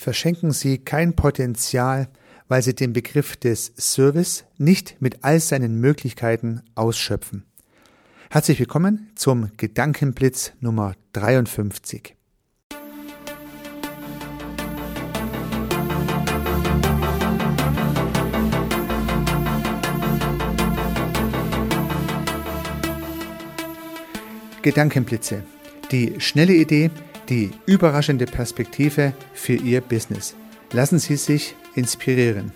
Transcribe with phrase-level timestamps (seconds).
[0.00, 2.08] verschenken Sie kein Potenzial,
[2.48, 7.44] weil Sie den Begriff des Service nicht mit all seinen Möglichkeiten ausschöpfen.
[8.30, 12.16] Herzlich willkommen zum Gedankenblitz Nummer 53.
[24.62, 25.42] Gedankenblitze.
[25.90, 26.90] Die schnelle Idee,
[27.30, 30.34] die überraschende Perspektive für Ihr Business.
[30.72, 32.52] Lassen Sie sich inspirieren.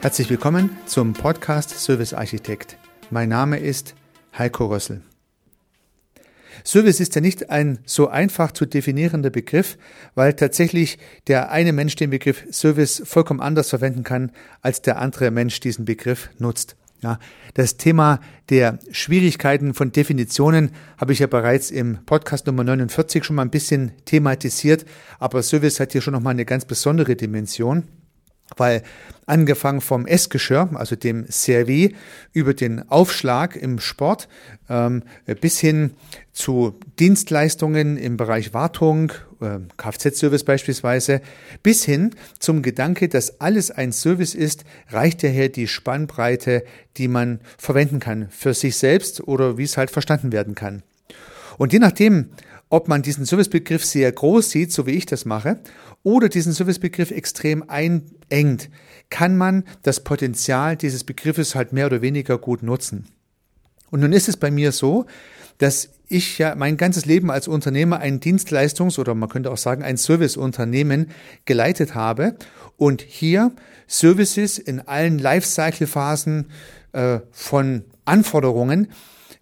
[0.00, 2.78] Herzlich willkommen zum Podcast Service Architekt.
[3.10, 3.94] Mein Name ist
[4.38, 5.02] Heiko Rössel.
[6.64, 9.78] Service ist ja nicht ein so einfach zu definierender Begriff,
[10.14, 15.30] weil tatsächlich der eine Mensch den Begriff Service vollkommen anders verwenden kann, als der andere
[15.30, 16.76] Mensch diesen Begriff nutzt.
[17.00, 17.20] Ja,
[17.54, 18.18] das Thema
[18.50, 23.50] der Schwierigkeiten von Definitionen habe ich ja bereits im Podcast Nummer 49 schon mal ein
[23.50, 24.84] bisschen thematisiert,
[25.20, 27.84] aber Service hat hier schon nochmal eine ganz besondere Dimension
[28.56, 28.82] weil
[29.26, 31.94] angefangen vom Essgeschirr, also dem Servi,
[32.32, 34.28] über den Aufschlag im Sport
[34.70, 35.02] ähm,
[35.40, 35.92] bis hin
[36.32, 41.20] zu Dienstleistungen im Bereich Wartung, äh, Kfz-Service beispielsweise,
[41.62, 46.64] bis hin zum Gedanke, dass alles ein Service ist, reicht daher die Spannbreite,
[46.96, 50.82] die man verwenden kann für sich selbst oder wie es halt verstanden werden kann.
[51.58, 52.30] Und je nachdem,
[52.68, 55.58] ob man diesen Servicebegriff sehr groß sieht, so wie ich das mache,
[56.02, 58.70] oder diesen Servicebegriff extrem einengt,
[59.10, 63.06] kann man das Potenzial dieses Begriffes halt mehr oder weniger gut nutzen.
[63.90, 65.06] Und nun ist es bei mir so,
[65.56, 69.82] dass ich ja mein ganzes Leben als Unternehmer ein Dienstleistungs- oder man könnte auch sagen
[69.82, 71.10] ein Serviceunternehmen
[71.44, 72.36] geleitet habe
[72.76, 73.52] und hier
[73.86, 76.50] Services in allen Lifecycle-Phasen
[76.92, 78.88] äh, von Anforderungen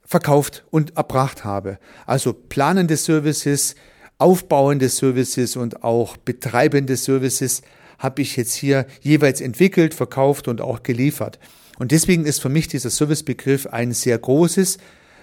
[0.06, 1.78] verkauft und erbracht habe.
[2.06, 3.74] Also planende Services,
[4.18, 7.62] aufbauende Services und auch betreibende Services
[7.98, 11.38] habe ich jetzt hier jeweils entwickelt, verkauft und auch geliefert.
[11.78, 14.78] Und deswegen ist für mich dieser Servicebegriff ein sehr großes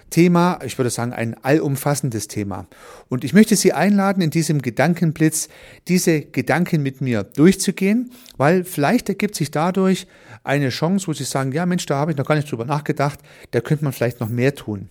[0.10, 2.68] Thema, ich würde sagen ein allumfassendes Thema.
[3.10, 5.50] Und ich möchte Sie einladen, in diesem Gedankenblitz
[5.88, 10.08] diese Gedanken mit mir durchzugehen, weil vielleicht ergibt sich dadurch
[10.44, 13.20] eine Chance, wo Sie sagen, ja Mensch, da habe ich noch gar nicht drüber nachgedacht,
[13.52, 14.90] da könnte man vielleicht noch mehr tun.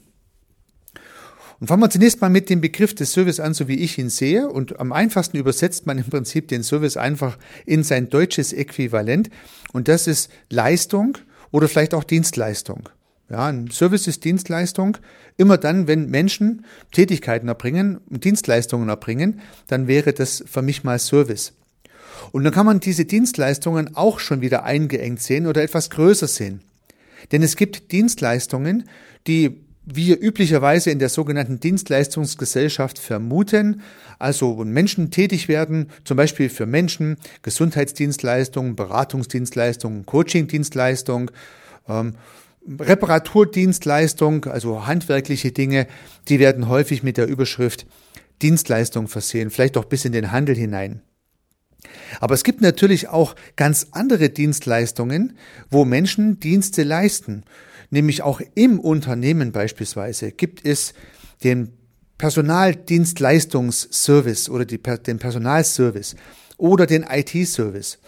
[1.62, 4.10] Und fangen wir zunächst mal mit dem Begriff des Service an, so wie ich ihn
[4.10, 4.48] sehe.
[4.48, 9.30] Und am einfachsten übersetzt man im Prinzip den Service einfach in sein deutsches Äquivalent.
[9.72, 11.18] Und das ist Leistung
[11.52, 12.88] oder vielleicht auch Dienstleistung.
[13.32, 14.98] Ja, ein Service ist Dienstleistung.
[15.38, 21.54] Immer dann, wenn Menschen Tätigkeiten erbringen, Dienstleistungen erbringen, dann wäre das für mich mal Service.
[22.32, 26.60] Und dann kann man diese Dienstleistungen auch schon wieder eingeengt sehen oder etwas größer sehen.
[27.32, 28.84] Denn es gibt Dienstleistungen,
[29.26, 33.80] die wir üblicherweise in der sogenannten Dienstleistungsgesellschaft vermuten,
[34.18, 41.30] also wo Menschen tätig werden, zum Beispiel für Menschen, Gesundheitsdienstleistungen, Beratungsdienstleistungen, Coachingdienstleistungen,
[41.88, 42.14] ähm,
[42.78, 45.86] Reparaturdienstleistung, also handwerkliche Dinge,
[46.28, 47.86] die werden häufig mit der Überschrift
[48.40, 51.02] Dienstleistung versehen, vielleicht auch bis in den Handel hinein.
[52.20, 55.36] Aber es gibt natürlich auch ganz andere Dienstleistungen,
[55.70, 57.42] wo Menschen Dienste leisten.
[57.90, 60.94] Nämlich auch im Unternehmen beispielsweise gibt es
[61.42, 61.72] den
[62.18, 66.14] Personaldienstleistungsservice oder die, den Personalservice
[66.56, 67.98] oder den IT-Service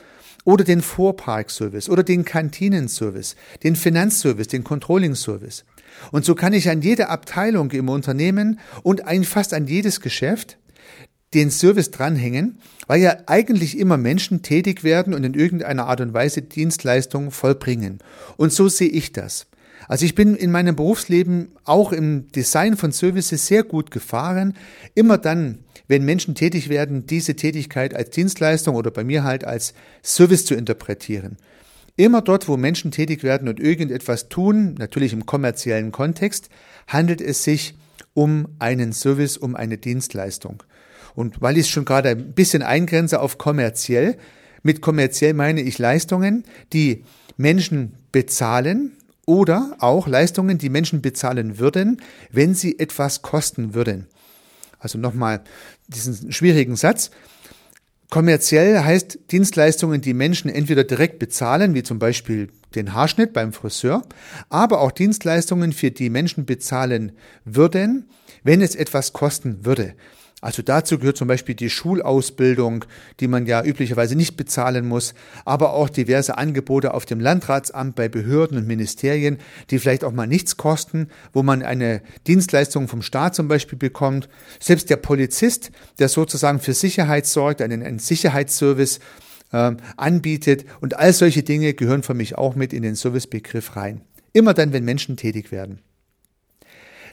[0.45, 5.65] oder den Vorparkservice oder den Kantinenservice, den Finanzservice, den Controlling-Service.
[6.11, 10.59] Und so kann ich an jede Abteilung im Unternehmen und ein, fast an jedes Geschäft
[11.35, 16.15] den Service dranhängen, weil ja eigentlich immer Menschen tätig werden und in irgendeiner Art und
[16.15, 17.99] Weise Dienstleistungen vollbringen.
[18.37, 19.47] Und so sehe ich das.
[19.89, 24.55] Also ich bin in meinem Berufsleben auch im Design von Services sehr gut gefahren.
[24.95, 29.75] Immer dann, wenn Menschen tätig werden, diese Tätigkeit als Dienstleistung oder bei mir halt als
[30.03, 31.37] Service zu interpretieren.
[31.97, 36.49] Immer dort, wo Menschen tätig werden und irgendetwas tun, natürlich im kommerziellen Kontext,
[36.89, 37.75] handelt es sich
[38.15, 40.63] um einen Service, um eine Dienstleistung.
[41.15, 44.17] Und weil ich es schon gerade ein bisschen eingrenze auf kommerziell,
[44.63, 47.05] mit kommerziell meine ich Leistungen, die
[47.37, 48.93] Menschen bezahlen,
[49.27, 52.01] oder auch Leistungen, die Menschen bezahlen würden,
[52.31, 54.07] wenn sie etwas kosten würden.
[54.79, 55.43] Also nochmal
[55.89, 57.11] diesen schwierigen Satz.
[58.11, 64.03] Kommerziell heißt Dienstleistungen, die Menschen entweder direkt bezahlen, wie zum Beispiel den Haarschnitt beim Friseur,
[64.51, 67.13] aber auch Dienstleistungen, für die Menschen bezahlen
[67.45, 68.09] würden,
[68.43, 69.95] wenn es etwas kosten würde.
[70.45, 72.85] Also dazu gehört zum Beispiel die Schulausbildung,
[73.19, 75.15] die man ja üblicherweise nicht bezahlen muss,
[75.47, 79.39] aber auch diverse Angebote auf dem Landratsamt bei Behörden und Ministerien,
[79.71, 84.29] die vielleicht auch mal nichts kosten, wo man eine Dienstleistung vom Staat zum Beispiel bekommt.
[84.61, 89.01] Selbst der Polizist, der sozusagen für Sicherheit sorgt, einen, einen Sicherheitsservice
[89.51, 94.03] äh, anbietet und all solche Dinge gehören für mich auch mit in den Servicebegriff rein.
[94.35, 95.81] Immer dann, wenn Menschen tätig werden.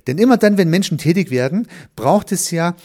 [0.08, 2.76] Denn immer dann, wenn Menschen tätig werden, braucht es ja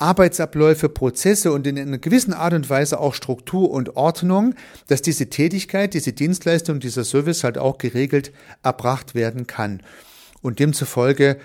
[0.00, 4.54] Arbeitsabläufe, Prozesse und in einer gewissen Art und Weise auch Struktur und Ordnung,
[4.86, 8.32] dass diese Tätigkeit, diese Dienstleistung, dieser Service halt auch geregelt
[8.62, 9.82] erbracht werden kann.
[10.42, 11.36] Und demzufolge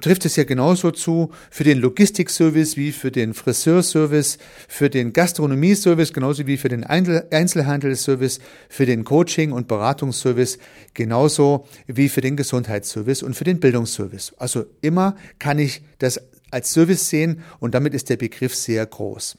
[0.00, 4.38] trifft es ja genauso zu für den Logistikservice wie für den Friseurservice,
[4.68, 10.58] für den Gastronomieservice, genauso wie für den Einzelhandelsservice, für den Coaching- und Beratungsservice,
[10.94, 14.34] genauso wie für den Gesundheitsservice und für den Bildungsservice.
[14.38, 16.20] Also immer kann ich das
[16.52, 19.38] als Service sehen und damit ist der Begriff sehr groß.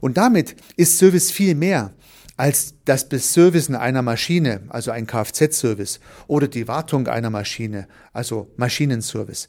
[0.00, 1.92] Und damit ist Service viel mehr
[2.36, 9.48] als das Beservicen einer Maschine, also ein Kfz-Service, oder die Wartung einer Maschine, also Maschinenservice.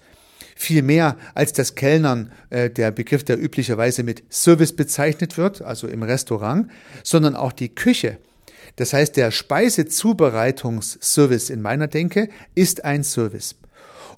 [0.56, 5.88] Viel mehr als das Kellnern, äh, der Begriff, der üblicherweise mit Service bezeichnet wird, also
[5.88, 6.70] im Restaurant,
[7.04, 8.20] sondern auch die Küche.
[8.76, 13.56] Das heißt, der Speisezubereitungsservice in meiner Denke ist ein Service.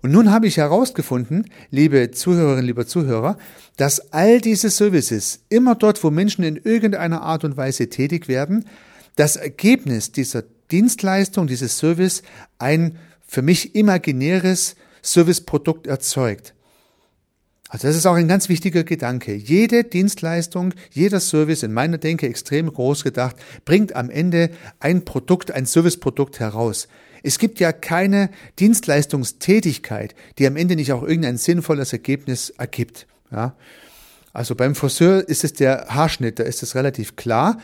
[0.01, 3.37] Und nun habe ich herausgefunden, liebe Zuhörerinnen, lieber Zuhörer,
[3.77, 8.65] dass all diese Services, immer dort, wo Menschen in irgendeiner Art und Weise tätig werden,
[9.15, 12.21] das Ergebnis dieser Dienstleistung, dieses Service,
[12.59, 16.53] ein für mich imaginäres Serviceprodukt erzeugt.
[17.69, 19.33] Also das ist auch ein ganz wichtiger Gedanke.
[19.33, 23.35] Jede Dienstleistung, jeder Service, in meiner Denke extrem groß gedacht,
[23.65, 26.87] bringt am Ende ein Produkt, ein Serviceprodukt heraus.
[27.23, 28.29] Es gibt ja keine
[28.59, 33.07] Dienstleistungstätigkeit, die am Ende nicht auch irgendein sinnvolles Ergebnis ergibt.
[33.31, 33.55] Ja?
[34.33, 37.57] Also beim Friseur ist es der Haarschnitt, da ist es relativ klar.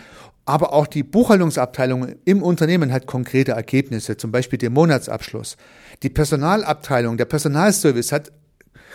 [0.45, 5.55] Aber auch die Buchhaltungsabteilung im Unternehmen hat konkrete Ergebnisse, zum Beispiel den Monatsabschluss.
[6.01, 8.31] Die Personalabteilung, der Personalservice hat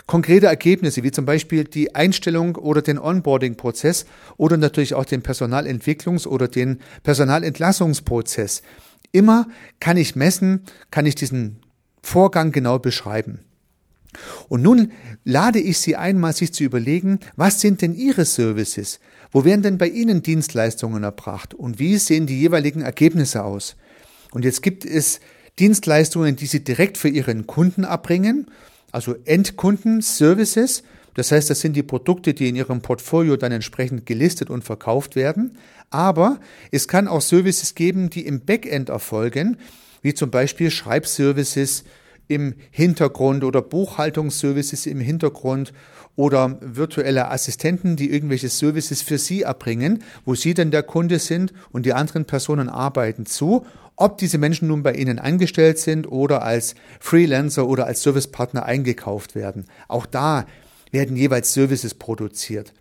[0.05, 4.05] konkrete Ergebnisse, wie zum Beispiel die Einstellung oder den Onboarding-Prozess
[4.37, 8.61] oder natürlich auch den Personalentwicklungs- oder den Personalentlassungsprozess.
[9.11, 9.47] Immer
[9.79, 11.59] kann ich messen, kann ich diesen
[12.01, 13.39] Vorgang genau beschreiben.
[14.47, 14.91] Und nun
[15.23, 18.99] lade ich Sie einmal, sich zu überlegen, was sind denn Ihre Services?
[19.31, 21.53] Wo werden denn bei Ihnen Dienstleistungen erbracht?
[21.53, 23.75] Und wie sehen die jeweiligen Ergebnisse aus?
[24.31, 25.19] Und jetzt gibt es
[25.59, 28.47] Dienstleistungen, die Sie direkt für Ihren Kunden erbringen,
[28.91, 30.83] also Endkunden-Services.
[31.19, 35.17] Das heißt, das sind die Produkte, die in Ihrem Portfolio dann entsprechend gelistet und verkauft
[35.17, 35.57] werden.
[35.89, 36.39] Aber
[36.71, 39.57] es kann auch Services geben, die im Backend erfolgen,
[40.01, 41.83] wie zum Beispiel Schreibservices
[42.29, 45.73] im Hintergrund oder Buchhaltungsservices im Hintergrund
[46.15, 51.51] oder virtuelle Assistenten, die irgendwelche Services für Sie erbringen, wo Sie dann der Kunde sind
[51.73, 53.65] und die anderen Personen arbeiten zu,
[53.97, 59.35] ob diese Menschen nun bei Ihnen angestellt sind oder als Freelancer oder als Servicepartner eingekauft
[59.35, 59.65] werden.
[59.89, 60.45] Auch da
[60.91, 62.73] werden jeweils Services produziert.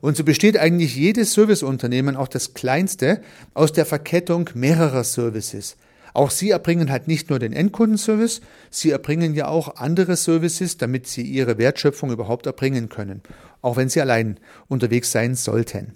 [0.00, 3.22] Und so besteht eigentlich jedes Serviceunternehmen, auch das kleinste,
[3.54, 5.76] aus der Verkettung mehrerer Services.
[6.14, 8.40] Auch Sie erbringen halt nicht nur den Endkundenservice,
[8.70, 13.22] Sie erbringen ja auch andere Services, damit Sie Ihre Wertschöpfung überhaupt erbringen können,
[13.62, 14.38] auch wenn Sie allein
[14.68, 15.92] unterwegs sein sollten.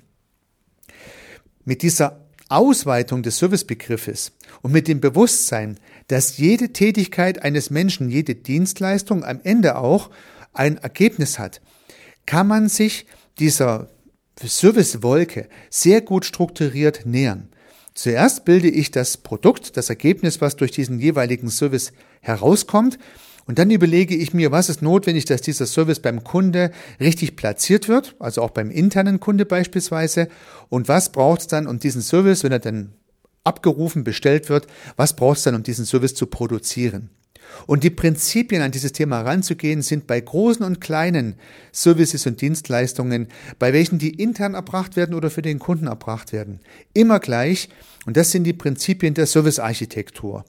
[1.64, 4.32] Mit dieser Ausweitung des Servicebegriffes
[4.62, 10.10] und mit dem Bewusstsein, dass jede Tätigkeit eines Menschen, jede Dienstleistung am Ende auch
[10.58, 11.60] ein Ergebnis hat,
[12.26, 13.06] kann man sich
[13.38, 13.88] dieser
[14.42, 17.48] Servicewolke sehr gut strukturiert nähern.
[17.94, 22.98] Zuerst bilde ich das Produkt, das Ergebnis, was durch diesen jeweiligen Service herauskommt,
[23.46, 27.88] und dann überlege ich mir, was ist notwendig, dass dieser Service beim Kunde richtig platziert
[27.88, 30.28] wird, also auch beim internen Kunde beispielsweise,
[30.68, 32.92] und was braucht es dann, um diesen Service, wenn er dann
[33.44, 37.10] abgerufen, bestellt wird, was braucht es dann, um diesen Service zu produzieren.
[37.66, 41.36] Und die Prinzipien, an dieses Thema ranzugehen, sind bei großen und kleinen
[41.72, 46.60] Services und Dienstleistungen, bei welchen die intern erbracht werden oder für den Kunden erbracht werden,
[46.92, 47.68] immer gleich.
[48.04, 50.44] Und das sind die Prinzipien der Servicearchitektur.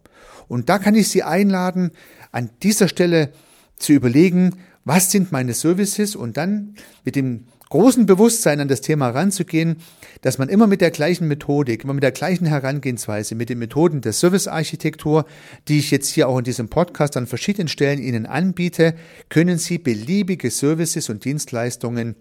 [0.47, 1.91] Und da kann ich Sie einladen,
[2.31, 3.31] an dieser Stelle
[3.77, 4.55] zu überlegen,
[4.87, 6.15] was sind meine Services?
[6.15, 9.77] Und dann mit dem großen Bewusstsein an das Thema ranzugehen,
[10.21, 13.99] dass man immer mit der gleichen Methodik, immer mit der gleichen Herangehensweise, mit den Methoden
[13.99, 15.25] der Servicearchitektur,
[15.67, 18.95] die ich jetzt hier auch in diesem Podcast an verschiedenen Stellen Ihnen anbiete,
[19.27, 22.15] können Sie beliebige Services und Dienstleistungen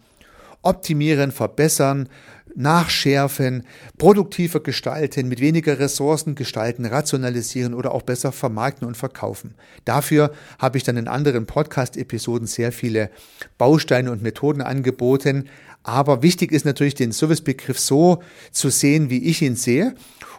[0.62, 2.08] optimieren, verbessern,
[2.56, 3.64] nachschärfen,
[3.98, 9.54] produktiver gestalten, mit weniger Ressourcen gestalten, rationalisieren oder auch besser vermarkten und verkaufen.
[9.84, 13.10] Dafür habe ich dann in anderen Podcast-Episoden sehr viele
[13.58, 15.48] Bausteine und Methoden angeboten.
[15.82, 19.94] Aber wichtig ist natürlich, den Servicebegriff so zu sehen, wie ich ihn sehe.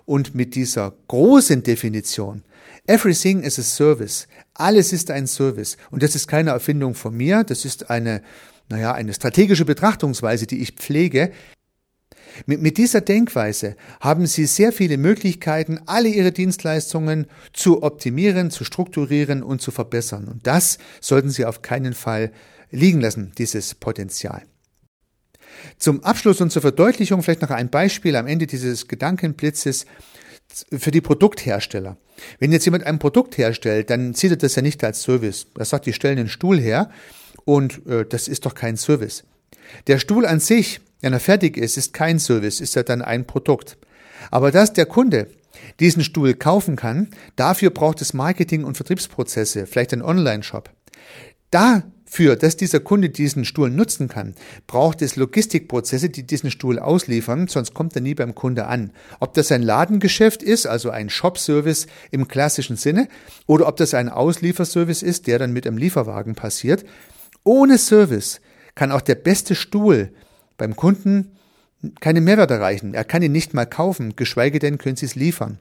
[0.06, 2.44] Und mit dieser großen Definition,
[2.88, 5.78] everything is a service, alles ist ein Service.
[5.92, 8.22] Und das ist keine Erfindung von mir, das ist eine
[8.70, 11.32] naja, eine strategische Betrachtungsweise, die ich pflege.
[12.46, 18.64] Mit, mit dieser Denkweise haben Sie sehr viele Möglichkeiten, alle Ihre Dienstleistungen zu optimieren, zu
[18.64, 20.28] strukturieren und zu verbessern.
[20.28, 22.32] Und das sollten Sie auf keinen Fall
[22.72, 24.44] liegen lassen, dieses Potenzial.
[25.78, 29.86] Zum Abschluss und zur Verdeutlichung vielleicht noch ein Beispiel am Ende dieses Gedankenblitzes
[30.78, 31.98] für die Produkthersteller.
[32.40, 35.48] Wenn jetzt jemand ein Produkt herstellt, dann sieht er das ja nicht als Service.
[35.58, 36.90] Er sagt, die stellen einen Stuhl her
[37.46, 39.24] und äh, das ist doch kein Service.
[39.88, 43.26] Der Stuhl an sich, wenn er fertig ist, ist kein Service, ist ja dann ein
[43.26, 43.78] Produkt.
[44.32, 45.28] Aber dass der Kunde
[45.80, 50.70] diesen Stuhl kaufen kann, dafür braucht es Marketing- und Vertriebsprozesse, vielleicht ein Online-Shop.
[51.52, 54.36] Dafür, dass dieser Kunde diesen Stuhl nutzen kann,
[54.66, 58.92] braucht es Logistikprozesse, die diesen Stuhl ausliefern, sonst kommt er nie beim Kunde an.
[59.20, 63.08] Ob das ein Ladengeschäft ist, also ein Shop-Service im klassischen Sinne,
[63.46, 66.86] oder ob das ein Auslieferservice ist, der dann mit einem Lieferwagen passiert,
[67.44, 68.42] ohne Service
[68.76, 70.12] kann auch der beste Stuhl
[70.58, 71.32] beim Kunden
[72.00, 72.94] keine Mehrwert erreichen.
[72.94, 75.60] Er kann ihn nicht mal kaufen, geschweige denn können Sie es liefern.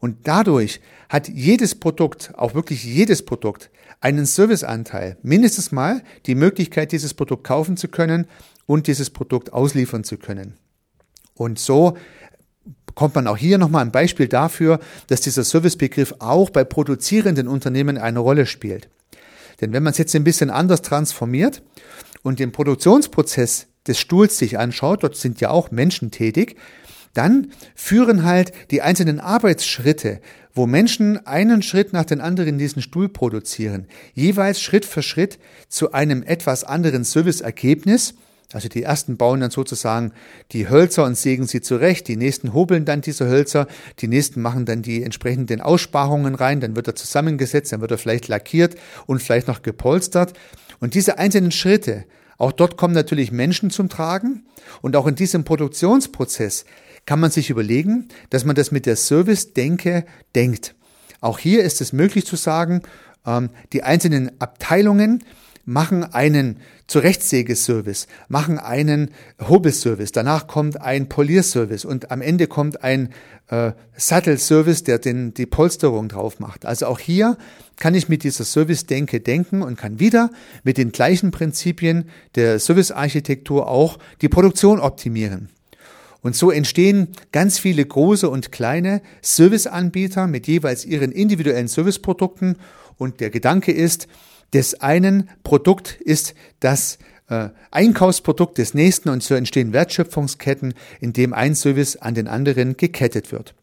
[0.00, 6.92] Und dadurch hat jedes Produkt, auch wirklich jedes Produkt, einen Serviceanteil, mindestens mal die Möglichkeit,
[6.92, 8.26] dieses Produkt kaufen zu können
[8.66, 10.54] und dieses Produkt ausliefern zu können.
[11.34, 11.96] Und so
[12.94, 14.78] kommt man auch hier nochmal ein Beispiel dafür,
[15.08, 18.88] dass dieser Servicebegriff auch bei produzierenden Unternehmen eine Rolle spielt.
[19.60, 21.62] Denn wenn man es jetzt ein bisschen anders transformiert
[22.22, 26.56] und den Produktionsprozess des Stuhls sich anschaut, dort sind ja auch Menschen tätig,
[27.12, 30.20] dann führen halt die einzelnen Arbeitsschritte,
[30.52, 35.38] wo Menschen einen Schritt nach den anderen diesen Stuhl produzieren, jeweils Schritt für Schritt
[35.68, 38.14] zu einem etwas anderen Serviceergebnis,
[38.52, 40.12] also die ersten bauen dann sozusagen
[40.52, 43.66] die Hölzer und sägen sie zurecht, die nächsten hobeln dann diese Hölzer,
[43.98, 47.98] die nächsten machen dann die entsprechenden Aussparungen rein, dann wird er zusammengesetzt, dann wird er
[47.98, 48.76] vielleicht lackiert
[49.06, 50.34] und vielleicht noch gepolstert.
[50.78, 52.04] Und diese einzelnen Schritte,
[52.38, 54.44] auch dort kommen natürlich Menschen zum Tragen
[54.82, 56.64] und auch in diesem Produktionsprozess
[57.06, 60.74] kann man sich überlegen, dass man das mit der Service-Denke denkt.
[61.20, 62.82] Auch hier ist es möglich zu sagen,
[63.26, 65.24] ähm, die einzelnen Abteilungen
[65.64, 73.10] machen einen Zurechtsägeservice, machen einen Hobelservice, danach kommt ein Polierservice und am Ende kommt ein
[73.48, 76.66] äh, Sattelservice, der den, die Polsterung drauf macht.
[76.66, 77.36] Also auch hier
[77.76, 80.30] kann ich mit dieser Service-Denke denken und kann wieder
[80.62, 85.48] mit den gleichen Prinzipien der Servicearchitektur auch die Produktion optimieren.
[86.24, 92.56] Und so entstehen ganz viele große und kleine Serviceanbieter mit jeweils ihren individuellen Serviceprodukten.
[92.96, 94.08] Und der Gedanke ist,
[94.54, 101.32] des einen Produkt ist das äh, Einkaufsprodukt des nächsten und so entstehen Wertschöpfungsketten, in dem
[101.32, 103.54] ein Service an den anderen gekettet wird.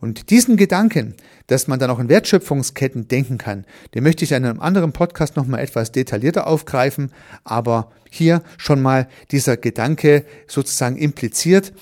[0.00, 1.14] Und diesen Gedanken,
[1.46, 3.64] dass man dann auch in Wertschöpfungsketten denken kann,
[3.94, 7.12] den möchte ich in einem anderen Podcast nochmal etwas detaillierter aufgreifen,
[7.44, 11.72] aber hier schon mal dieser Gedanke sozusagen impliziert,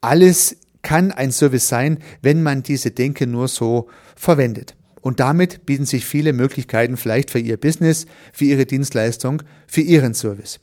[0.00, 4.74] alles kann ein Service sein, wenn man diese Denke nur so verwendet.
[5.00, 10.14] Und damit bieten sich viele Möglichkeiten vielleicht für Ihr Business, für Ihre Dienstleistung, für Ihren
[10.14, 10.60] Service.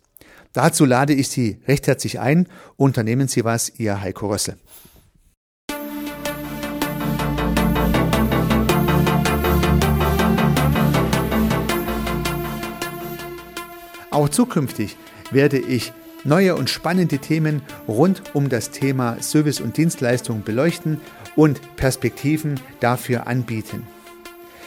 [0.54, 2.48] Dazu lade ich Sie recht herzlich ein.
[2.78, 4.56] Unternehmen Sie was, Ihr Heiko Rössel.
[14.12, 14.96] Auch zukünftig
[15.32, 15.92] werde ich
[16.24, 21.02] neue und spannende Themen rund um das Thema Service und Dienstleistung beleuchten
[21.36, 23.86] und Perspektiven dafür anbieten.